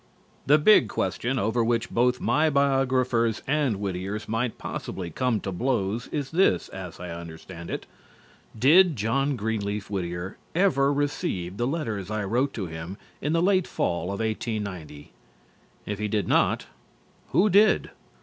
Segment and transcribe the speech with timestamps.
[0.47, 6.07] The big question over which both my biographers and Whittier's might possibly come to blows
[6.07, 7.85] is this, as I understand it:
[8.57, 13.67] Did John Greenleaf Whittier ever receive the letters I wrote to him in the late
[13.67, 15.11] Fall of 1890?
[15.85, 16.65] _If he did not,
[17.29, 17.91] who did?